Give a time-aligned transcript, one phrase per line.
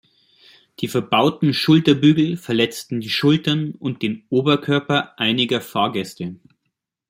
[0.79, 6.37] Die verbauten Schulterbügel verletzten die Schultern und den Oberkörper einiger Fahrgäste.